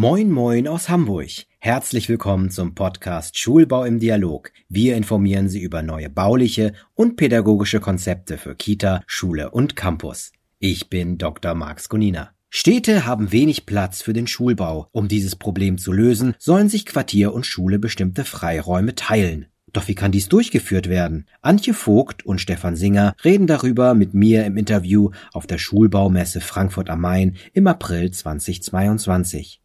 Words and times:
Moin 0.00 0.30
Moin 0.30 0.68
aus 0.68 0.88
Hamburg. 0.88 1.28
Herzlich 1.58 2.08
willkommen 2.08 2.50
zum 2.50 2.76
Podcast 2.76 3.36
Schulbau 3.36 3.82
im 3.82 3.98
Dialog. 3.98 4.52
Wir 4.68 4.96
informieren 4.96 5.48
Sie 5.48 5.60
über 5.60 5.82
neue 5.82 6.08
bauliche 6.08 6.72
und 6.94 7.16
pädagogische 7.16 7.80
Konzepte 7.80 8.38
für 8.38 8.54
Kita, 8.54 9.02
Schule 9.08 9.50
und 9.50 9.74
Campus. 9.74 10.30
Ich 10.60 10.88
bin 10.88 11.18
Dr. 11.18 11.56
Marx 11.56 11.88
Gunina. 11.88 12.30
Städte 12.48 13.06
haben 13.06 13.32
wenig 13.32 13.66
Platz 13.66 14.00
für 14.00 14.12
den 14.12 14.28
Schulbau. 14.28 14.86
Um 14.92 15.08
dieses 15.08 15.34
Problem 15.34 15.78
zu 15.78 15.90
lösen, 15.90 16.36
sollen 16.38 16.68
sich 16.68 16.86
Quartier 16.86 17.34
und 17.34 17.44
Schule 17.44 17.80
bestimmte 17.80 18.24
Freiräume 18.24 18.94
teilen. 18.94 19.46
Doch 19.72 19.88
wie 19.88 19.96
kann 19.96 20.12
dies 20.12 20.28
durchgeführt 20.28 20.88
werden? 20.88 21.26
Antje 21.42 21.74
Vogt 21.74 22.24
und 22.24 22.40
Stefan 22.40 22.76
Singer 22.76 23.16
reden 23.24 23.48
darüber 23.48 23.94
mit 23.94 24.14
mir 24.14 24.46
im 24.46 24.58
Interview 24.58 25.10
auf 25.32 25.48
der 25.48 25.58
Schulbaumesse 25.58 26.40
Frankfurt 26.40 26.88
am 26.88 27.00
Main 27.00 27.34
im 27.52 27.66
April 27.66 28.12
2022. 28.12 29.60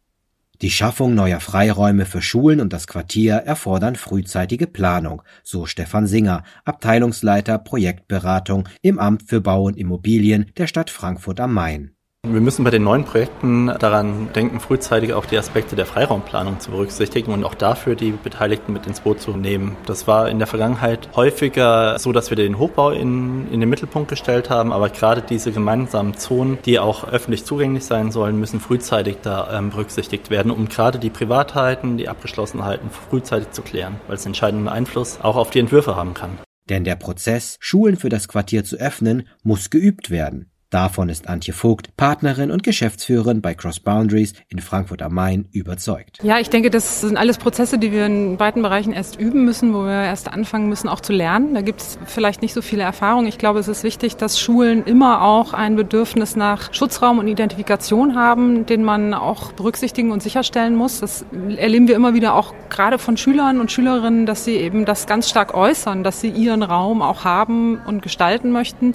Die 0.64 0.70
Schaffung 0.70 1.14
neuer 1.14 1.40
Freiräume 1.40 2.06
für 2.06 2.22
Schulen 2.22 2.58
und 2.58 2.72
das 2.72 2.86
Quartier 2.86 3.34
erfordern 3.34 3.96
frühzeitige 3.96 4.66
Planung, 4.66 5.20
so 5.42 5.66
Stefan 5.66 6.06
Singer, 6.06 6.42
Abteilungsleiter 6.64 7.58
Projektberatung 7.58 8.66
im 8.80 8.98
Amt 8.98 9.24
für 9.24 9.42
Bau 9.42 9.64
und 9.64 9.76
Immobilien 9.76 10.50
der 10.56 10.66
Stadt 10.66 10.88
Frankfurt 10.88 11.38
am 11.38 11.52
Main. 11.52 11.93
Wir 12.26 12.40
müssen 12.40 12.64
bei 12.64 12.70
den 12.70 12.84
neuen 12.84 13.04
Projekten 13.04 13.66
daran 13.66 14.32
denken, 14.32 14.58
frühzeitig 14.58 15.12
auch 15.12 15.26
die 15.26 15.36
Aspekte 15.36 15.76
der 15.76 15.84
Freiraumplanung 15.84 16.58
zu 16.58 16.70
berücksichtigen 16.70 17.32
und 17.32 17.44
auch 17.44 17.54
dafür 17.54 17.96
die 17.96 18.12
Beteiligten 18.12 18.72
mit 18.72 18.86
ins 18.86 19.00
Boot 19.00 19.20
zu 19.20 19.36
nehmen. 19.36 19.76
Das 19.84 20.06
war 20.06 20.30
in 20.30 20.38
der 20.38 20.46
Vergangenheit 20.46 21.10
häufiger 21.14 21.98
so, 21.98 22.12
dass 22.12 22.30
wir 22.30 22.36
den 22.36 22.58
Hochbau 22.58 22.92
in, 22.92 23.52
in 23.52 23.60
den 23.60 23.68
Mittelpunkt 23.68 24.08
gestellt 24.08 24.48
haben, 24.48 24.72
aber 24.72 24.88
gerade 24.88 25.20
diese 25.20 25.52
gemeinsamen 25.52 26.14
Zonen, 26.14 26.58
die 26.64 26.78
auch 26.78 27.06
öffentlich 27.06 27.44
zugänglich 27.44 27.84
sein 27.84 28.10
sollen, 28.10 28.40
müssen 28.40 28.58
frühzeitig 28.58 29.18
da 29.22 29.58
ähm, 29.58 29.68
berücksichtigt 29.68 30.30
werden, 30.30 30.50
um 30.50 30.70
gerade 30.70 30.98
die 30.98 31.10
Privatheiten, 31.10 31.98
die 31.98 32.08
Abgeschlossenheiten 32.08 32.88
frühzeitig 32.88 33.50
zu 33.50 33.60
klären, 33.60 33.96
weil 34.06 34.16
es 34.16 34.24
entscheidenden 34.24 34.68
Einfluss 34.68 35.18
auch 35.20 35.36
auf 35.36 35.50
die 35.50 35.60
Entwürfe 35.60 35.94
haben 35.94 36.14
kann. 36.14 36.38
Denn 36.70 36.84
der 36.84 36.96
Prozess, 36.96 37.58
Schulen 37.60 37.96
für 37.96 38.08
das 38.08 38.28
Quartier 38.28 38.64
zu 38.64 38.76
öffnen, 38.76 39.28
muss 39.42 39.68
geübt 39.68 40.10
werden. 40.10 40.50
Davon 40.74 41.08
ist 41.08 41.28
Antje 41.28 41.54
Vogt, 41.54 41.96
Partnerin 41.96 42.50
und 42.50 42.64
Geschäftsführerin 42.64 43.40
bei 43.40 43.54
Cross 43.54 43.78
Boundaries 43.78 44.32
in 44.48 44.58
Frankfurt 44.58 45.02
am 45.02 45.14
Main, 45.14 45.46
überzeugt. 45.52 46.18
Ja, 46.24 46.40
ich 46.40 46.50
denke, 46.50 46.68
das 46.68 47.00
sind 47.00 47.16
alles 47.16 47.38
Prozesse, 47.38 47.78
die 47.78 47.92
wir 47.92 48.06
in 48.06 48.38
beiden 48.38 48.60
Bereichen 48.60 48.92
erst 48.92 49.20
üben 49.20 49.44
müssen, 49.44 49.72
wo 49.72 49.84
wir 49.84 50.02
erst 50.02 50.32
anfangen 50.32 50.68
müssen, 50.68 50.88
auch 50.88 50.98
zu 50.98 51.12
lernen. 51.12 51.54
Da 51.54 51.60
gibt 51.60 51.80
es 51.80 51.96
vielleicht 52.06 52.42
nicht 52.42 52.52
so 52.52 52.60
viele 52.60 52.82
Erfahrungen. 52.82 53.28
Ich 53.28 53.38
glaube, 53.38 53.60
es 53.60 53.68
ist 53.68 53.84
wichtig, 53.84 54.16
dass 54.16 54.40
Schulen 54.40 54.82
immer 54.82 55.22
auch 55.22 55.52
ein 55.52 55.76
Bedürfnis 55.76 56.34
nach 56.34 56.74
Schutzraum 56.74 57.20
und 57.20 57.28
Identifikation 57.28 58.16
haben, 58.16 58.66
den 58.66 58.82
man 58.82 59.14
auch 59.14 59.52
berücksichtigen 59.52 60.10
und 60.10 60.24
sicherstellen 60.24 60.74
muss. 60.74 60.98
Das 60.98 61.24
erleben 61.56 61.86
wir 61.86 61.94
immer 61.94 62.14
wieder 62.14 62.34
auch 62.34 62.52
gerade 62.68 62.98
von 62.98 63.16
Schülern 63.16 63.60
und 63.60 63.70
Schülerinnen, 63.70 64.26
dass 64.26 64.44
sie 64.44 64.56
eben 64.56 64.86
das 64.86 65.06
ganz 65.06 65.30
stark 65.30 65.54
äußern, 65.54 66.02
dass 66.02 66.20
sie 66.20 66.30
ihren 66.30 66.64
Raum 66.64 67.00
auch 67.00 67.22
haben 67.22 67.80
und 67.86 68.02
gestalten 68.02 68.50
möchten 68.50 68.90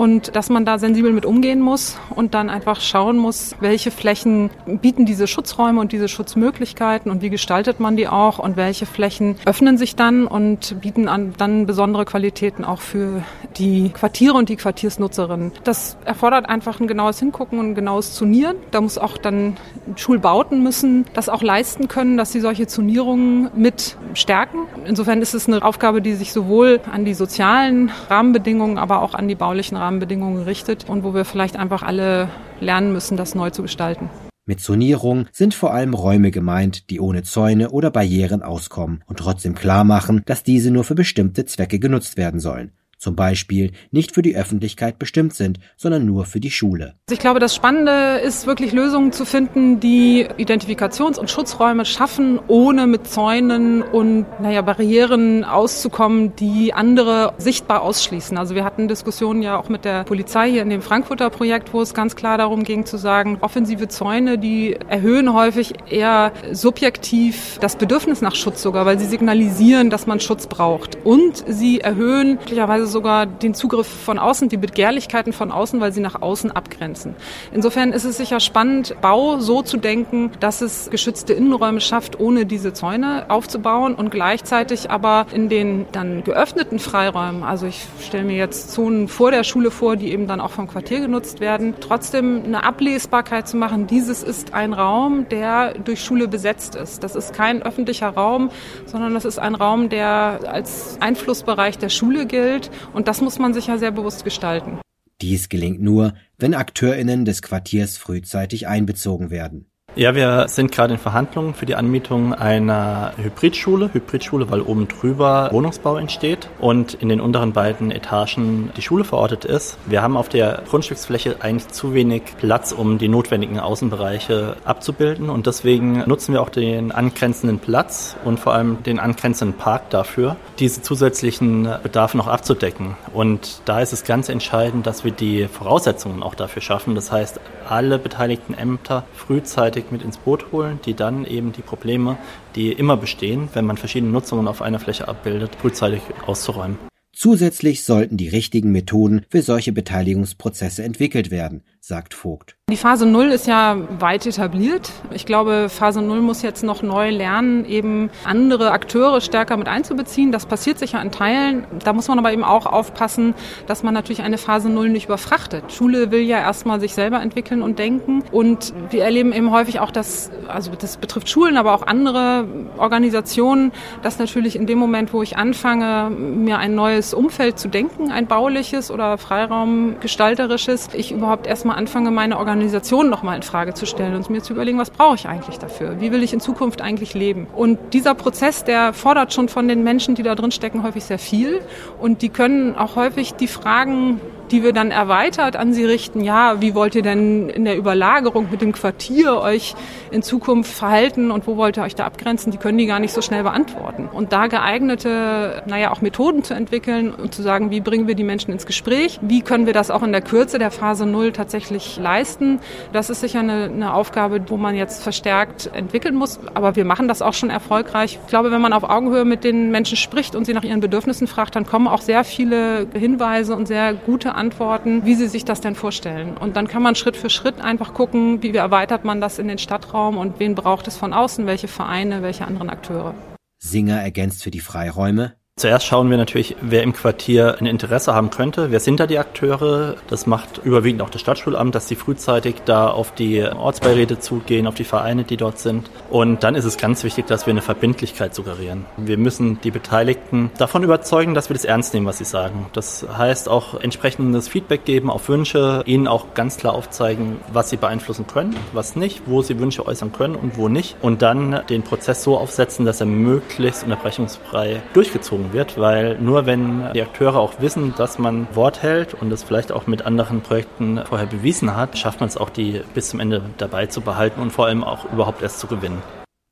und 0.00 0.34
dass 0.34 0.48
man 0.48 0.64
da 0.64 0.78
sensibel 0.78 1.12
mit 1.12 1.26
umgehen 1.26 1.60
muss 1.60 1.98
und 2.08 2.32
dann 2.32 2.48
einfach 2.48 2.80
schauen 2.80 3.18
muss, 3.18 3.54
welche 3.60 3.90
Flächen 3.90 4.48
bieten 4.64 5.04
diese 5.04 5.26
Schutzräume 5.26 5.78
und 5.78 5.92
diese 5.92 6.08
Schutzmöglichkeiten 6.08 7.10
und 7.10 7.20
wie 7.20 7.28
gestaltet 7.28 7.80
man 7.80 7.98
die 7.98 8.08
auch 8.08 8.38
und 8.38 8.56
welche 8.56 8.86
Flächen 8.86 9.36
öffnen 9.44 9.76
sich 9.76 9.96
dann 9.96 10.26
und 10.26 10.80
bieten 10.80 11.06
an, 11.06 11.34
dann 11.36 11.66
besondere 11.66 12.06
Qualitäten 12.06 12.64
auch 12.64 12.80
für 12.80 13.22
die 13.58 13.90
Quartiere 13.90 14.38
und 14.38 14.48
die 14.48 14.56
Quartiersnutzerinnen. 14.56 15.52
Das 15.64 15.98
erfordert 16.06 16.48
einfach 16.48 16.80
ein 16.80 16.86
genaues 16.86 17.18
Hingucken 17.18 17.58
und 17.58 17.72
ein 17.72 17.74
genaues 17.74 18.14
Zunieren. 18.14 18.56
Da 18.70 18.80
muss 18.80 18.96
auch 18.96 19.18
dann 19.18 19.58
Schulbauten 19.96 20.62
müssen 20.62 21.04
das 21.12 21.28
auch 21.28 21.42
leisten 21.42 21.88
können, 21.88 22.16
dass 22.16 22.32
sie 22.32 22.40
solche 22.40 22.66
Zonierungen 22.66 23.50
mit 23.54 23.98
stärken. 24.14 24.60
Insofern 24.86 25.20
ist 25.20 25.34
es 25.34 25.46
eine 25.46 25.62
Aufgabe, 25.62 26.00
die 26.00 26.14
sich 26.14 26.32
sowohl 26.32 26.80
an 26.90 27.04
die 27.04 27.12
sozialen 27.12 27.92
Rahmenbedingungen, 28.08 28.78
aber 28.78 29.02
auch 29.02 29.12
an 29.12 29.28
die 29.28 29.34
baulichen 29.34 29.76
Rahmenbedingungen 29.76 29.89
richtet 29.98 30.88
und 30.88 31.04
wo 31.04 31.14
wir 31.14 31.24
vielleicht 31.24 31.56
einfach 31.56 31.82
alle 31.82 32.28
lernen 32.60 32.92
müssen, 32.92 33.16
das 33.16 33.34
neu 33.34 33.50
zu 33.50 33.62
gestalten. 33.62 34.08
Mit 34.46 34.60
Zonierung 34.60 35.26
sind 35.32 35.54
vor 35.54 35.72
allem 35.72 35.94
Räume 35.94 36.30
gemeint, 36.30 36.90
die 36.90 37.00
ohne 37.00 37.22
Zäune 37.22 37.70
oder 37.70 37.90
Barrieren 37.90 38.42
auskommen 38.42 39.04
und 39.06 39.18
trotzdem 39.18 39.54
klar 39.54 39.84
machen, 39.84 40.22
dass 40.26 40.42
diese 40.42 40.70
nur 40.70 40.84
für 40.84 40.94
bestimmte 40.94 41.44
Zwecke 41.44 41.78
genutzt 41.78 42.16
werden 42.16 42.40
sollen 42.40 42.72
zum 43.00 43.16
Beispiel 43.16 43.72
nicht 43.90 44.14
für 44.14 44.22
die 44.22 44.36
Öffentlichkeit 44.36 44.98
bestimmt 44.98 45.34
sind, 45.34 45.58
sondern 45.76 46.04
nur 46.04 46.26
für 46.26 46.38
die 46.38 46.50
Schule. 46.50 46.94
Ich 47.10 47.18
glaube, 47.18 47.40
das 47.40 47.54
Spannende 47.54 48.20
ist 48.22 48.46
wirklich 48.46 48.72
Lösungen 48.72 49.12
zu 49.12 49.24
finden, 49.24 49.80
die 49.80 50.28
Identifikations- 50.38 51.18
und 51.18 51.30
Schutzräume 51.30 51.84
schaffen, 51.84 52.38
ohne 52.46 52.86
mit 52.86 53.06
Zäunen 53.08 53.82
und 53.82 54.26
naja, 54.40 54.60
Barrieren 54.62 55.44
auszukommen, 55.44 56.36
die 56.36 56.74
andere 56.74 57.32
sichtbar 57.38 57.82
ausschließen. 57.82 58.36
Also 58.36 58.54
wir 58.54 58.64
hatten 58.64 58.86
Diskussionen 58.86 59.42
ja 59.42 59.58
auch 59.58 59.70
mit 59.70 59.84
der 59.84 60.04
Polizei 60.04 60.50
hier 60.50 60.62
in 60.62 60.70
dem 60.70 60.82
Frankfurter 60.82 61.30
Projekt, 61.30 61.72
wo 61.72 61.80
es 61.80 61.94
ganz 61.94 62.16
klar 62.16 62.36
darum 62.36 62.64
ging 62.64 62.84
zu 62.84 62.98
sagen, 62.98 63.38
offensive 63.40 63.88
Zäune, 63.88 64.36
die 64.36 64.76
erhöhen 64.88 65.32
häufig 65.32 65.72
eher 65.88 66.32
subjektiv 66.52 67.58
das 67.60 67.76
Bedürfnis 67.76 68.20
nach 68.20 68.34
Schutz 68.34 68.60
sogar, 68.60 68.84
weil 68.84 68.98
sie 68.98 69.06
signalisieren, 69.06 69.88
dass 69.88 70.06
man 70.06 70.20
Schutz 70.20 70.46
braucht. 70.46 70.98
Und 71.04 71.42
sie 71.48 71.80
erhöhen 71.80 72.38
möglicherweise 72.50 72.89
sogar 72.90 73.26
den 73.26 73.54
Zugriff 73.54 73.86
von 73.86 74.18
außen, 74.18 74.48
die 74.48 74.56
Begehrlichkeiten 74.56 75.32
von 75.32 75.50
außen, 75.50 75.80
weil 75.80 75.92
sie 75.92 76.00
nach 76.00 76.20
außen 76.20 76.50
abgrenzen. 76.50 77.14
Insofern 77.52 77.92
ist 77.92 78.04
es 78.04 78.16
sicher 78.18 78.40
spannend, 78.40 78.94
Bau 79.00 79.38
so 79.38 79.62
zu 79.62 79.76
denken, 79.78 80.32
dass 80.40 80.60
es 80.60 80.90
geschützte 80.90 81.32
Innenräume 81.32 81.80
schafft, 81.80 82.20
ohne 82.20 82.46
diese 82.46 82.72
Zäune 82.72 83.26
aufzubauen 83.28 83.94
und 83.94 84.10
gleichzeitig 84.10 84.90
aber 84.90 85.26
in 85.32 85.48
den 85.48 85.86
dann 85.92 86.24
geöffneten 86.24 86.78
Freiräumen, 86.78 87.42
also 87.42 87.66
ich 87.66 87.86
stelle 88.00 88.24
mir 88.24 88.36
jetzt 88.36 88.72
Zonen 88.72 89.08
vor 89.08 89.30
der 89.30 89.44
Schule 89.44 89.70
vor, 89.70 89.96
die 89.96 90.12
eben 90.12 90.26
dann 90.26 90.40
auch 90.40 90.50
vom 90.50 90.68
Quartier 90.68 91.00
genutzt 91.00 91.40
werden, 91.40 91.74
trotzdem 91.80 92.42
eine 92.44 92.64
Ablesbarkeit 92.64 93.48
zu 93.48 93.56
machen, 93.56 93.86
dieses 93.86 94.22
ist 94.22 94.54
ein 94.54 94.72
Raum, 94.72 95.28
der 95.28 95.74
durch 95.74 96.02
Schule 96.02 96.28
besetzt 96.28 96.74
ist. 96.74 97.02
Das 97.02 97.14
ist 97.16 97.32
kein 97.32 97.62
öffentlicher 97.62 98.08
Raum, 98.08 98.50
sondern 98.86 99.14
das 99.14 99.24
ist 99.24 99.38
ein 99.38 99.54
Raum, 99.54 99.88
der 99.88 100.40
als 100.46 100.98
Einflussbereich 101.00 101.78
der 101.78 101.88
Schule 101.88 102.26
gilt 102.26 102.70
und 102.92 103.08
das 103.08 103.20
muss 103.20 103.38
man 103.38 103.54
sich 103.54 103.66
ja 103.66 103.78
sehr 103.78 103.90
bewusst 103.90 104.24
gestalten. 104.24 104.80
Dies 105.20 105.48
gelingt 105.48 105.82
nur, 105.82 106.14
wenn 106.38 106.54
Akteurinnen 106.54 107.24
des 107.24 107.42
Quartiers 107.42 107.98
frühzeitig 107.98 108.66
einbezogen 108.66 109.30
werden. 109.30 109.69
Ja, 109.96 110.14
wir 110.14 110.46
sind 110.46 110.70
gerade 110.70 110.94
in 110.94 111.00
Verhandlungen 111.00 111.52
für 111.52 111.66
die 111.66 111.74
Anmietung 111.74 112.32
einer 112.32 113.12
Hybridschule. 113.16 113.90
Hybridschule, 113.92 114.48
weil 114.48 114.60
oben 114.60 114.86
drüber 114.86 115.48
Wohnungsbau 115.50 115.96
entsteht 115.96 116.48
und 116.60 116.94
in 116.94 117.08
den 117.08 117.20
unteren 117.20 117.52
beiden 117.52 117.90
Etagen 117.90 118.70
die 118.76 118.82
Schule 118.82 119.02
verortet 119.02 119.44
ist. 119.44 119.78
Wir 119.86 120.00
haben 120.00 120.16
auf 120.16 120.28
der 120.28 120.62
Grundstücksfläche 120.70 121.38
eigentlich 121.40 121.68
zu 121.68 121.92
wenig 121.92 122.22
Platz, 122.38 122.70
um 122.70 122.98
die 122.98 123.08
notwendigen 123.08 123.58
Außenbereiche 123.58 124.56
abzubilden 124.64 125.28
und 125.28 125.48
deswegen 125.48 126.04
nutzen 126.06 126.34
wir 126.34 126.42
auch 126.42 126.50
den 126.50 126.92
angrenzenden 126.92 127.58
Platz 127.58 128.16
und 128.24 128.38
vor 128.38 128.54
allem 128.54 128.84
den 128.84 129.00
angrenzenden 129.00 129.58
Park 129.58 129.90
dafür, 129.90 130.36
diese 130.60 130.82
zusätzlichen 130.82 131.68
Bedarfe 131.82 132.16
noch 132.16 132.28
abzudecken. 132.28 132.96
Und 133.12 133.62
da 133.64 133.80
ist 133.80 133.92
es 133.92 134.04
ganz 134.04 134.28
entscheidend, 134.28 134.86
dass 134.86 135.04
wir 135.04 135.10
die 135.10 135.48
Voraussetzungen 135.48 136.22
auch 136.22 136.36
dafür 136.36 136.62
schaffen. 136.62 136.94
Das 136.94 137.10
heißt, 137.10 137.40
alle 137.68 137.98
beteiligten 137.98 138.54
Ämter 138.54 139.04
frühzeitig 139.14 139.79
Thematik 139.80 139.92
mit 139.92 140.02
ins 140.02 140.18
Boot 140.18 140.52
holen, 140.52 140.78
die 140.84 140.94
dann 140.94 141.24
eben 141.24 141.52
die 141.52 141.62
Probleme, 141.62 142.18
die 142.54 142.72
immer 142.72 142.96
bestehen, 142.96 143.48
wenn 143.54 143.66
man 143.66 143.76
verschiedene 143.76 144.12
Nutzungen 144.12 144.48
auf 144.48 144.62
einer 144.62 144.78
Fläche 144.78 145.08
abbildet, 145.08 145.56
frühzeitig 145.56 146.02
auszuräumen. 146.26 146.78
Zusätzlich 147.12 147.84
sollten 147.84 148.16
die 148.16 148.28
richtigen 148.28 148.72
Methoden 148.72 149.26
für 149.28 149.42
solche 149.42 149.72
Beteiligungsprozesse 149.72 150.84
entwickelt 150.84 151.30
werden, 151.30 151.62
sagt 151.80 152.14
Vogt. 152.14 152.56
Die 152.70 152.76
Phase 152.76 153.04
Null 153.04 153.32
ist 153.32 153.48
ja 153.48 153.76
weit 153.98 154.24
etabliert. 154.26 154.92
Ich 155.10 155.26
glaube, 155.26 155.68
Phase 155.68 156.02
Null 156.02 156.20
muss 156.20 156.40
jetzt 156.40 156.62
noch 156.62 156.82
neu 156.82 157.10
lernen, 157.10 157.64
eben 157.64 158.10
andere 158.24 158.70
Akteure 158.70 159.20
stärker 159.20 159.56
mit 159.56 159.66
einzubeziehen. 159.66 160.30
Das 160.30 160.46
passiert 160.46 160.78
sicher 160.78 161.02
in 161.02 161.10
Teilen. 161.10 161.66
Da 161.82 161.92
muss 161.92 162.06
man 162.06 162.20
aber 162.20 162.32
eben 162.32 162.44
auch 162.44 162.66
aufpassen, 162.66 163.34
dass 163.66 163.82
man 163.82 163.92
natürlich 163.92 164.22
eine 164.22 164.38
Phase 164.38 164.68
Null 164.68 164.88
nicht 164.88 165.06
überfrachtet. 165.06 165.72
Schule 165.72 166.12
will 166.12 166.20
ja 166.20 166.38
erstmal 166.38 166.78
sich 166.78 166.94
selber 166.94 167.20
entwickeln 167.20 167.60
und 167.62 167.80
denken. 167.80 168.22
Und 168.30 168.72
wir 168.90 169.02
erleben 169.02 169.32
eben 169.32 169.50
häufig 169.50 169.80
auch, 169.80 169.90
dass, 169.90 170.30
also 170.46 170.70
das 170.78 170.96
betrifft 170.96 171.28
Schulen, 171.28 171.56
aber 171.56 171.74
auch 171.74 171.84
andere 171.84 172.46
Organisationen, 172.76 173.72
dass 174.02 174.20
natürlich 174.20 174.54
in 174.54 174.66
dem 174.66 174.78
Moment, 174.78 175.12
wo 175.12 175.22
ich 175.22 175.36
anfange, 175.36 176.10
mir 176.10 176.58
ein 176.58 176.76
neues 176.76 177.14
Umfeld 177.14 177.58
zu 177.58 177.66
denken, 177.66 178.12
ein 178.12 178.28
bauliches 178.28 178.92
oder 178.92 179.18
Freiraumgestalterisches, 179.18 180.90
ich 180.92 181.10
überhaupt 181.10 181.48
erstmal 181.48 181.69
anfange, 181.76 182.10
meine 182.10 182.38
Organisation 182.38 182.70
Organisation 182.80 183.10
nochmal 183.10 183.36
in 183.36 183.42
Frage 183.42 183.74
zu 183.74 183.86
stellen 183.86 184.14
und 184.14 184.28
mir 184.30 184.42
zu 184.42 184.52
überlegen, 184.52 184.78
was 184.78 184.90
brauche 184.90 185.14
ich 185.14 185.26
eigentlich 185.26 185.58
dafür? 185.58 186.00
Wie 186.00 186.12
will 186.12 186.22
ich 186.22 186.32
in 186.32 186.40
Zukunft 186.40 186.80
eigentlich 186.82 187.14
leben? 187.14 187.46
Und 187.54 187.78
dieser 187.92 188.14
Prozess, 188.14 188.64
der 188.64 188.92
fordert 188.92 189.32
schon 189.32 189.48
von 189.48 189.66
den 189.68 189.82
Menschen, 189.82 190.14
die 190.14 190.22
da 190.22 190.34
drin 190.34 190.50
stecken, 190.50 190.82
häufig 190.82 191.04
sehr 191.04 191.18
viel. 191.18 191.60
Und 192.00 192.22
die 192.22 192.28
können 192.28 192.76
auch 192.76 192.96
häufig 192.96 193.34
die 193.34 193.46
Fragen 193.46 194.20
die 194.50 194.62
wir 194.62 194.72
dann 194.72 194.90
erweitert 194.90 195.56
an 195.56 195.72
sie 195.72 195.84
richten. 195.84 196.22
Ja, 196.22 196.60
wie 196.60 196.74
wollt 196.74 196.94
ihr 196.94 197.02
denn 197.02 197.48
in 197.48 197.64
der 197.64 197.76
Überlagerung 197.76 198.48
mit 198.50 198.60
dem 198.60 198.72
Quartier 198.72 199.40
euch 199.40 199.74
in 200.10 200.22
Zukunft 200.22 200.72
verhalten 200.72 201.30
und 201.30 201.46
wo 201.46 201.56
wollt 201.56 201.78
ihr 201.78 201.82
euch 201.82 201.94
da 201.94 202.04
abgrenzen? 202.04 202.50
Die 202.50 202.58
können 202.58 202.78
die 202.78 202.86
gar 202.86 202.98
nicht 202.98 203.12
so 203.12 203.22
schnell 203.22 203.42
beantworten. 203.42 204.08
Und 204.12 204.32
da 204.32 204.46
geeignete, 204.48 205.62
naja, 205.66 205.90
auch 205.90 206.00
Methoden 206.00 206.42
zu 206.42 206.54
entwickeln 206.54 207.14
und 207.14 207.34
zu 207.34 207.42
sagen, 207.42 207.70
wie 207.70 207.80
bringen 207.80 208.08
wir 208.08 208.14
die 208.14 208.24
Menschen 208.24 208.52
ins 208.52 208.66
Gespräch? 208.66 209.18
Wie 209.22 209.42
können 209.42 209.66
wir 209.66 209.72
das 209.72 209.90
auch 209.90 210.02
in 210.02 210.12
der 210.12 210.22
Kürze 210.22 210.58
der 210.58 210.70
Phase 210.70 211.06
Null 211.06 211.32
tatsächlich 211.32 211.98
leisten? 211.98 212.60
Das 212.92 213.10
ist 213.10 213.20
sicher 213.20 213.40
eine, 213.40 213.64
eine 213.64 213.94
Aufgabe, 213.94 214.40
wo 214.48 214.56
man 214.56 214.74
jetzt 214.74 215.02
verstärkt 215.02 215.70
entwickeln 215.72 216.14
muss. 216.14 216.40
Aber 216.54 216.76
wir 216.76 216.84
machen 216.84 217.08
das 217.08 217.22
auch 217.22 217.34
schon 217.34 217.50
erfolgreich. 217.50 218.18
Ich 218.22 218.28
glaube, 218.28 218.50
wenn 218.50 218.60
man 218.60 218.72
auf 218.72 218.84
Augenhöhe 218.84 219.24
mit 219.24 219.44
den 219.44 219.70
Menschen 219.70 219.96
spricht 219.96 220.34
und 220.34 220.44
sie 220.44 220.54
nach 220.54 220.64
ihren 220.64 220.80
Bedürfnissen 220.80 221.26
fragt, 221.26 221.56
dann 221.56 221.66
kommen 221.66 221.86
auch 221.86 222.00
sehr 222.00 222.24
viele 222.24 222.86
Hinweise 222.92 223.54
und 223.54 223.66
sehr 223.66 223.94
gute 223.94 224.34
Antworten, 224.40 225.04
wie 225.04 225.14
sie 225.14 225.28
sich 225.28 225.44
das 225.44 225.60
denn 225.60 225.74
vorstellen. 225.74 226.38
Und 226.38 226.56
dann 226.56 226.66
kann 226.66 226.82
man 226.82 226.94
Schritt 226.94 227.16
für 227.16 227.28
Schritt 227.28 227.60
einfach 227.60 227.92
gucken, 227.92 228.42
wie 228.42 228.56
erweitert 228.56 229.04
man 229.04 229.20
das 229.20 229.38
in 229.38 229.48
den 229.48 229.58
Stadtraum 229.58 230.16
und 230.16 230.40
wen 230.40 230.54
braucht 230.54 230.88
es 230.88 230.96
von 230.96 231.12
außen, 231.12 231.44
welche 231.44 231.68
Vereine, 231.68 232.22
welche 232.22 232.46
anderen 232.46 232.70
Akteure. 232.70 233.14
Singer 233.58 234.00
ergänzt 234.00 234.42
für 234.42 234.50
die 234.50 234.60
Freiräume 234.60 235.34
Zuerst 235.60 235.84
schauen 235.84 236.08
wir 236.08 236.16
natürlich, 236.16 236.56
wer 236.62 236.82
im 236.82 236.94
Quartier 236.94 237.58
ein 237.60 237.66
Interesse 237.66 238.14
haben 238.14 238.30
könnte. 238.30 238.70
Wer 238.70 238.80
sind 238.80 238.98
da 238.98 239.06
die 239.06 239.18
Akteure? 239.18 239.96
Das 240.08 240.26
macht 240.26 240.56
überwiegend 240.64 241.02
auch 241.02 241.10
das 241.10 241.20
Stadtschulamt, 241.20 241.74
dass 241.74 241.86
sie 241.86 241.96
frühzeitig 241.96 242.62
da 242.64 242.88
auf 242.88 243.12
die 243.12 243.42
Ortsbeiräte 243.42 244.18
zugehen, 244.18 244.66
auf 244.66 244.74
die 244.74 244.84
Vereine, 244.84 245.24
die 245.24 245.36
dort 245.36 245.58
sind. 245.58 245.90
Und 246.08 246.44
dann 246.44 246.54
ist 246.54 246.64
es 246.64 246.78
ganz 246.78 247.04
wichtig, 247.04 247.26
dass 247.26 247.44
wir 247.44 247.50
eine 247.50 247.60
Verbindlichkeit 247.60 248.34
suggerieren. 248.34 248.86
Wir 248.96 249.18
müssen 249.18 249.60
die 249.60 249.70
Beteiligten 249.70 250.50
davon 250.56 250.82
überzeugen, 250.82 251.34
dass 251.34 251.50
wir 251.50 251.54
das 251.54 251.66
ernst 251.66 251.92
nehmen, 251.92 252.06
was 252.06 252.16
sie 252.16 252.24
sagen. 252.24 252.64
Das 252.72 253.04
heißt 253.18 253.50
auch 253.50 253.78
entsprechendes 253.78 254.48
Feedback 254.48 254.86
geben 254.86 255.10
auf 255.10 255.28
Wünsche, 255.28 255.82
ihnen 255.84 256.08
auch 256.08 256.32
ganz 256.32 256.56
klar 256.56 256.72
aufzeigen, 256.72 257.36
was 257.52 257.68
sie 257.68 257.76
beeinflussen 257.76 258.26
können, 258.26 258.56
was 258.72 258.96
nicht, 258.96 259.24
wo 259.26 259.42
sie 259.42 259.58
Wünsche 259.58 259.86
äußern 259.86 260.10
können 260.10 260.36
und 260.36 260.56
wo 260.56 260.68
nicht. 260.68 260.96
Und 261.02 261.20
dann 261.20 261.60
den 261.68 261.82
Prozess 261.82 262.22
so 262.22 262.38
aufsetzen, 262.38 262.86
dass 262.86 263.00
er 263.00 263.06
möglichst 263.06 263.84
unterbrechungsfrei 263.84 264.80
durchgezogen 264.94 265.49
wird, 265.52 265.78
weil 265.78 266.18
nur 266.18 266.46
wenn 266.46 266.92
die 266.92 267.02
Akteure 267.02 267.36
auch 267.36 267.60
wissen, 267.60 267.94
dass 267.96 268.18
man 268.18 268.46
Wort 268.54 268.82
hält 268.82 269.14
und 269.14 269.32
es 269.32 269.42
vielleicht 269.42 269.72
auch 269.72 269.86
mit 269.86 270.02
anderen 270.02 270.40
Projekten 270.40 271.00
vorher 271.04 271.26
bewiesen 271.26 271.76
hat, 271.76 271.98
schafft 271.98 272.20
man 272.20 272.28
es 272.28 272.36
auch, 272.36 272.50
die 272.50 272.82
bis 272.94 273.10
zum 273.10 273.20
Ende 273.20 273.42
dabei 273.58 273.86
zu 273.86 274.00
behalten 274.00 274.40
und 274.40 274.50
vor 274.50 274.66
allem 274.66 274.84
auch 274.84 275.10
überhaupt 275.12 275.42
erst 275.42 275.60
zu 275.60 275.66
gewinnen. 275.66 276.02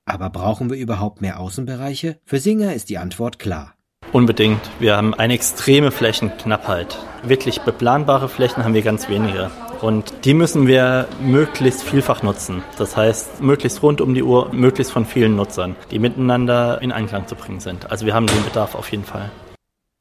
Aber 0.07 0.31
brauchen 0.31 0.71
wir 0.71 0.79
überhaupt 0.79 1.21
mehr 1.21 1.39
Außenbereiche? 1.39 2.19
Für 2.25 2.39
Singer 2.39 2.73
ist 2.73 2.89
die 2.89 2.99
Antwort 2.99 3.39
klar. 3.39 3.75
Unbedingt. 4.13 4.61
Wir 4.79 4.97
haben 4.97 5.13
eine 5.13 5.35
extreme 5.35 5.91
Flächenknappheit. 5.91 6.99
Wirklich 7.23 7.61
beplanbare 7.61 8.29
Flächen 8.29 8.65
haben 8.65 8.73
wir 8.73 8.83
ganz 8.83 9.09
wenige. 9.11 9.51
Und 9.83 10.25
die 10.25 10.35
müssen 10.35 10.67
wir 10.67 11.07
möglichst 11.21 11.83
vielfach 11.83 12.23
nutzen. 12.23 12.63
Das 12.79 12.97
heißt, 12.97 13.43
möglichst 13.43 13.83
rund 13.83 14.01
um 14.01 14.15
die 14.15 14.23
Uhr, 14.23 14.53
möglichst 14.53 14.93
von 14.93 15.05
vielen 15.05 15.37
Nutzern, 15.37 15.77
die 15.91 15.99
miteinander 15.99 16.81
in 16.81 16.91
Einklang 16.91 17.27
zu 17.29 17.35
bringen 17.35 17.61
sind. 17.61 17.91
Also 17.91 18.07
wir 18.07 18.15
haben 18.15 18.27
den 18.27 18.45
Bedarf 18.45 18.75
auf 18.75 18.91
jeden 18.91 19.05
Fall. 19.05 19.31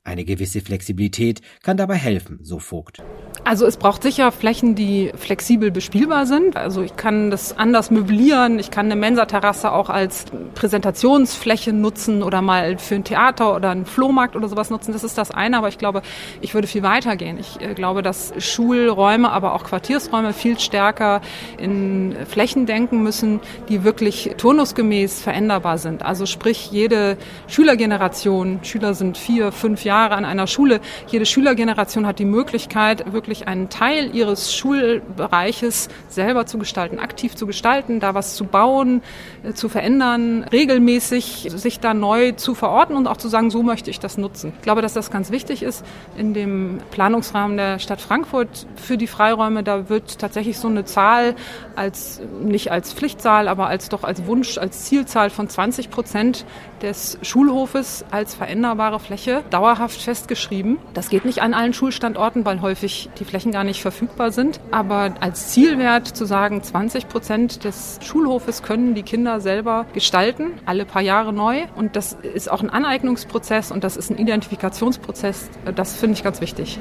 Eine 0.06 0.24
gewisse 0.24 0.62
Flexibilität 0.62 1.42
kann 1.62 1.76
dabei 1.76 1.96
helfen, 1.96 2.40
so 2.42 2.60
Vogt. 2.60 3.04
Also 3.48 3.66
es 3.66 3.78
braucht 3.78 4.04
sicher 4.04 4.32
Flächen, 4.32 4.76
die 4.76 5.12
flexibel 5.16 5.72
bespielbar 5.72 6.26
sind. 6.26 6.58
Also 6.58 6.82
ich 6.82 6.96
kann 6.96 7.32
das 7.32 7.58
anders 7.58 7.92
möblieren. 7.92 8.60
Ich 8.60 8.72
kann 8.72 8.88
eine 8.88 8.96
Mensa-Terrasse 8.98 9.72
auch 9.72 9.90
als 9.90 10.26
Präsentationsfläche 10.56 11.72
nutzen 11.74 12.24
oder 12.24 12.42
mal 12.42 12.78
für 12.78 12.96
ein 12.96 13.04
Theater 13.04 13.56
oder 13.56 13.70
einen 13.70 13.86
Flohmarkt 13.86 14.36
oder 14.36 14.50
sowas 14.50 14.70
nutzen. 14.70 14.92
Das 14.92 15.04
ist 15.04 15.18
das 15.18 15.32
eine. 15.32 15.58
Aber 15.58 15.70
ich 15.70 15.78
glaube, 15.78 16.02
ich 16.42 16.54
würde 16.54 16.68
viel 16.68 16.84
weiter 16.84 17.16
gehen. 17.16 17.38
Ich 17.40 17.62
äh, 17.62 17.74
glaube, 17.74 18.02
dass 18.02 18.34
Schulräume, 18.38 19.32
aber 19.32 19.54
auch 19.54 19.64
Quartiersräume 19.64 20.34
viel 20.34 20.60
stärker 20.60 21.22
in 21.58 22.16
Flächen 22.28 22.66
denken 22.66 23.02
müssen, 23.02 23.40
die 23.70 23.84
wirklich 23.84 24.36
turnusgemäß 24.38 25.22
veränderbar 25.22 25.78
sind. 25.78 26.04
Also 26.04 26.26
sprich, 26.26 26.72
jede 26.72 27.18
Schülergeneration, 27.48 28.60
Schüler 28.64 28.94
sind 28.94 29.18
vier, 29.18 29.52
fünf 29.52 29.86
Jahre 29.86 29.98
Jahre 29.98 30.16
an 30.16 30.26
einer 30.26 30.48
Schule. 30.48 30.80
Jede 31.08 31.26
Schülergeneration 31.26 32.06
hat 32.06 32.20
die 32.20 32.26
Möglichkeit, 32.26 33.12
wirklich 33.12 33.37
einen 33.46 33.70
Teil 33.70 34.16
ihres 34.16 34.56
Schulbereiches 34.56 35.90
selber 36.08 36.46
zu 36.46 36.58
gestalten, 36.58 36.98
aktiv 36.98 37.36
zu 37.36 37.46
gestalten, 37.46 38.00
da 38.00 38.16
was 38.16 38.36
zu 38.36 38.46
bauen, 38.46 39.02
äh, 39.44 39.54
zu 39.54 39.68
verändern, 39.68 40.46
regelmäßig 40.52 41.50
sich 41.54 41.80
da 41.82 41.94
neu 41.94 42.32
zu 42.32 42.56
verorten 42.56 42.96
und 42.96 43.08
auch 43.08 43.18
zu 43.18 43.28
sagen, 43.28 43.52
so 43.52 43.62
möchte 43.64 43.90
ich 43.90 44.00
das 44.00 44.18
nutzen. 44.18 44.54
Ich 44.56 44.62
glaube, 44.62 44.82
dass 44.82 44.94
das 44.94 45.12
ganz 45.12 45.30
wichtig 45.30 45.62
ist 45.62 45.86
in 46.18 46.34
dem 46.34 46.80
Planungsrahmen 46.92 47.58
der 47.58 47.80
Stadt 47.80 48.00
Frankfurt 48.02 48.66
für 48.76 48.98
die 48.98 49.08
Freiräume. 49.08 49.64
Da 49.64 49.90
wird 49.90 50.20
tatsächlich 50.20 50.58
so 50.58 50.70
eine 50.70 50.86
Zahl 50.86 51.36
als, 51.76 52.22
nicht 52.42 52.72
als 52.72 52.94
Pflichtzahl, 52.94 53.50
aber 53.50 53.68
als 53.68 53.90
doch 53.90 54.04
als 54.04 54.26
Wunsch, 54.26 54.58
als 54.58 54.86
Zielzahl 54.86 55.30
von 55.30 55.50
20 55.50 55.90
Prozent 55.90 56.46
des 56.82 57.18
Schulhofes 57.22 58.06
als 58.12 58.36
veränderbare 58.36 59.00
Fläche 59.00 59.44
dauerhaft 59.50 60.02
festgeschrieben. 60.02 60.78
Das 60.94 61.10
geht 61.10 61.26
nicht 61.26 61.42
an 61.42 61.54
allen 61.54 61.74
Schulstandorten, 61.74 62.46
weil 62.46 62.62
häufig 62.62 63.10
die 63.20 63.26
Flächen 63.28 63.52
gar 63.52 63.64
nicht 63.64 63.82
verfügbar 63.82 64.32
sind. 64.32 64.60
Aber 64.72 65.14
als 65.20 65.50
Zielwert 65.50 66.08
zu 66.08 66.26
sagen, 66.26 66.64
20 66.64 67.08
Prozent 67.08 67.64
des 67.64 68.00
Schulhofes 68.02 68.64
können 68.64 68.96
die 68.96 69.04
Kinder 69.04 69.40
selber 69.40 69.86
gestalten, 69.94 70.54
alle 70.66 70.86
paar 70.86 71.02
Jahre 71.02 71.34
neu. 71.34 71.66
Und 71.76 71.96
das 71.96 72.14
ist 72.14 72.50
auch 72.50 72.64
ein 72.64 72.70
Aneignungsprozess 72.70 73.72
und 73.72 73.84
das 73.84 73.98
ist 73.98 74.10
ein 74.10 74.18
Identifikationsprozess. 74.18 75.50
Das 75.76 75.96
finde 75.96 76.16
ich 76.16 76.24
ganz 76.24 76.42
wichtig. 76.42 76.80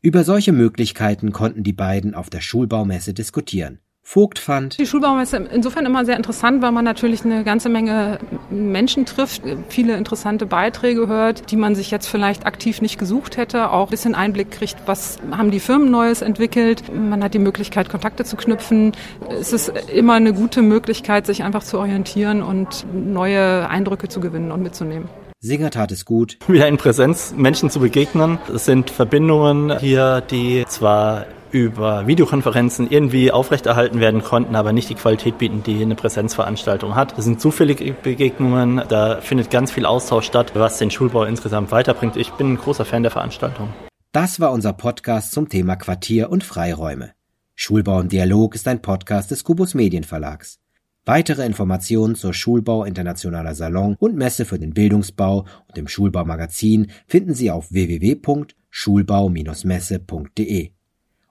Über 0.00 0.24
solche 0.24 0.52
Möglichkeiten 0.52 1.32
konnten 1.32 1.62
die 1.62 1.72
beiden 1.72 2.14
auf 2.14 2.28
der 2.28 2.40
Schulbaumesse 2.40 3.14
diskutieren. 3.14 3.78
Vogt 4.04 4.40
fand. 4.40 4.78
Die 4.78 4.86
Schulbaumesse 4.86 5.36
insofern 5.52 5.86
immer 5.86 6.04
sehr 6.04 6.16
interessant, 6.16 6.60
weil 6.60 6.72
man 6.72 6.84
natürlich 6.84 7.24
eine 7.24 7.44
ganze 7.44 7.68
Menge 7.68 8.18
Menschen 8.50 9.06
trifft, 9.06 9.42
viele 9.68 9.96
interessante 9.96 10.44
Beiträge 10.44 11.06
hört, 11.06 11.50
die 11.50 11.56
man 11.56 11.74
sich 11.74 11.90
jetzt 11.90 12.08
vielleicht 12.08 12.44
aktiv 12.44 12.82
nicht 12.82 12.98
gesucht 12.98 13.36
hätte, 13.36 13.70
auch 13.70 13.86
ein 13.86 13.90
bisschen 13.90 14.14
Einblick 14.14 14.50
kriegt, 14.50 14.76
was 14.86 15.18
haben 15.30 15.50
die 15.50 15.60
Firmen 15.60 15.90
Neues 15.90 16.20
entwickelt. 16.20 16.82
Man 16.92 17.22
hat 17.22 17.32
die 17.32 17.38
Möglichkeit, 17.38 17.88
Kontakte 17.88 18.24
zu 18.24 18.36
knüpfen. 18.36 18.92
Es 19.30 19.52
ist 19.52 19.72
immer 19.94 20.14
eine 20.14 20.34
gute 20.34 20.62
Möglichkeit, 20.62 21.24
sich 21.24 21.44
einfach 21.44 21.62
zu 21.62 21.78
orientieren 21.78 22.42
und 22.42 22.84
neue 22.92 23.68
Eindrücke 23.68 24.08
zu 24.08 24.20
gewinnen 24.20 24.50
und 24.50 24.62
mitzunehmen. 24.62 25.08
Singer 25.38 25.70
tat 25.70 25.90
es 25.90 26.04
gut. 26.04 26.38
Wieder 26.48 26.68
in 26.68 26.76
Präsenz 26.76 27.34
Menschen 27.36 27.70
zu 27.70 27.80
begegnen. 27.80 28.38
Es 28.54 28.64
sind 28.64 28.90
Verbindungen 28.90 29.78
hier, 29.78 30.20
die 30.20 30.64
zwar 30.68 31.26
über 31.52 32.06
Videokonferenzen 32.06 32.90
irgendwie 32.90 33.30
aufrechterhalten 33.30 34.00
werden 34.00 34.22
konnten, 34.22 34.56
aber 34.56 34.72
nicht 34.72 34.88
die 34.88 34.94
Qualität 34.94 35.38
bieten, 35.38 35.62
die 35.62 35.82
eine 35.82 35.94
Präsenzveranstaltung 35.94 36.96
hat. 36.96 37.16
Es 37.18 37.24
sind 37.24 37.40
zufällige 37.40 37.92
Begegnungen, 37.92 38.82
da 38.88 39.20
findet 39.20 39.50
ganz 39.50 39.70
viel 39.70 39.86
Austausch 39.86 40.26
statt, 40.26 40.52
was 40.54 40.78
den 40.78 40.90
Schulbau 40.90 41.24
insgesamt 41.24 41.70
weiterbringt. 41.70 42.16
Ich 42.16 42.30
bin 42.32 42.54
ein 42.54 42.58
großer 42.58 42.84
Fan 42.84 43.02
der 43.02 43.12
Veranstaltung. 43.12 43.68
Das 44.12 44.40
war 44.40 44.52
unser 44.52 44.72
Podcast 44.72 45.32
zum 45.32 45.48
Thema 45.48 45.76
Quartier 45.76 46.30
und 46.30 46.42
Freiräume. 46.42 47.12
Schulbau 47.54 48.00
im 48.00 48.08
Dialog 48.08 48.54
ist 48.54 48.66
ein 48.66 48.82
Podcast 48.82 49.30
des 49.30 49.44
Kubus 49.44 49.74
Medienverlags. 49.74 50.58
Weitere 51.04 51.44
Informationen 51.44 52.14
zur 52.14 52.32
Schulbau 52.32 52.84
Internationaler 52.84 53.54
Salon 53.54 53.96
und 53.98 54.16
Messe 54.16 54.44
für 54.44 54.58
den 54.58 54.72
Bildungsbau 54.72 55.46
und 55.66 55.76
dem 55.76 55.88
Schulbaumagazin 55.88 56.90
finden 57.06 57.34
Sie 57.34 57.50
auf 57.50 57.72
www.schulbau-messe.de. 57.72 60.72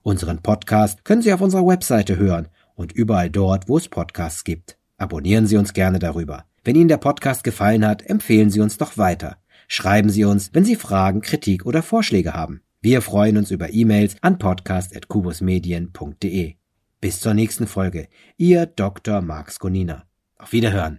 Unseren 0.02 0.42
Podcast 0.42 1.04
können 1.04 1.22
Sie 1.22 1.32
auf 1.32 1.40
unserer 1.40 1.64
Webseite 1.66 2.16
hören 2.16 2.48
und 2.74 2.92
überall 2.92 3.30
dort, 3.30 3.68
wo 3.68 3.78
es 3.78 3.88
Podcasts 3.88 4.42
gibt. 4.42 4.76
Abonnieren 4.96 5.46
Sie 5.46 5.56
uns 5.56 5.72
gerne 5.72 6.00
darüber. 6.00 6.44
Wenn 6.64 6.76
Ihnen 6.76 6.88
der 6.88 6.96
Podcast 6.96 7.44
gefallen 7.44 7.86
hat, 7.86 8.02
empfehlen 8.02 8.50
Sie 8.50 8.60
uns 8.60 8.78
doch 8.78 8.98
weiter. 8.98 9.36
Schreiben 9.68 10.10
Sie 10.10 10.24
uns, 10.24 10.50
wenn 10.52 10.64
Sie 10.64 10.74
Fragen, 10.76 11.20
Kritik 11.20 11.66
oder 11.66 11.82
Vorschläge 11.82 12.34
haben. 12.34 12.62
Wir 12.80 13.00
freuen 13.00 13.36
uns 13.36 13.52
über 13.52 13.72
E-Mails 13.72 14.16
an 14.22 14.38
podcast.kubusmedien.de. 14.38 16.54
Bis 17.00 17.20
zur 17.20 17.34
nächsten 17.34 17.68
Folge. 17.68 18.08
Ihr 18.36 18.66
Dr. 18.66 19.20
Marx 19.20 19.60
Gonina. 19.60 20.02
Auf 20.36 20.50
Wiederhören. 20.52 20.98